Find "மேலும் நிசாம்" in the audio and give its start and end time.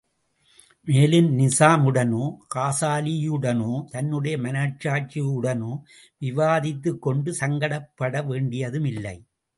0.85-1.83